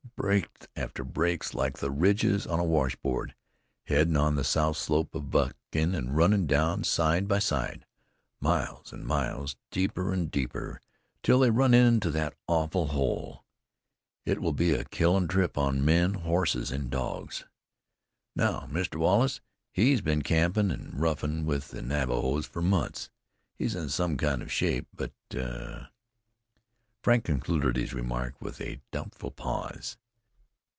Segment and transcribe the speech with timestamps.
[0.17, 3.33] Breaks after breaks, like the ridges on a washboard,
[3.85, 7.87] headin' on the south slope of Buckskin, an' runnin' down, side by side,
[8.39, 10.79] miles an' miles, deeper an' deeper,
[11.23, 13.45] till they run into that awful hole.
[14.23, 17.45] It will be a killin' trip on men, horses an' dogs.
[18.35, 18.97] Now, Mr.
[18.99, 19.41] Wallace,
[19.71, 23.09] he's been campin' an' roughin' with the Navajos for months;
[23.55, 25.13] he's in some kind of shape, but"
[27.01, 29.97] Frank concluded his remark with a doubtful pause.